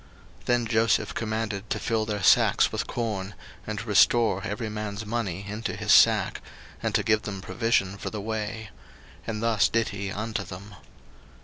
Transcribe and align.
01:042:025 0.39 0.45
Then 0.45 0.65
Joseph 0.65 1.13
commanded 1.13 1.69
to 1.69 1.77
fill 1.77 2.05
their 2.07 2.23
sacks 2.23 2.71
with 2.71 2.87
corn, 2.87 3.35
and 3.67 3.77
to 3.77 3.85
restore 3.85 4.43
every 4.43 4.67
man's 4.67 5.05
money 5.05 5.45
into 5.47 5.75
his 5.75 5.91
sack, 5.91 6.41
and 6.81 6.95
to 6.95 7.03
give 7.03 7.21
them 7.21 7.39
provision 7.39 7.99
for 7.99 8.09
the 8.09 8.19
way: 8.19 8.71
and 9.27 9.43
thus 9.43 9.69
did 9.69 9.89
he 9.89 10.11
unto 10.11 10.43
them. 10.43 10.73